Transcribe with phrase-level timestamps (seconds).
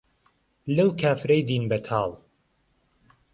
[0.75, 2.11] لەو کافرەی دین به تاڵ